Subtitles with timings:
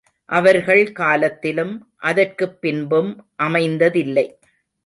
[0.25, 1.89] அவர்கள் காலத்திலும்,
[1.97, 3.25] அதற்குப் பின்பும்
[3.43, 4.27] அமைந்ததில்லை.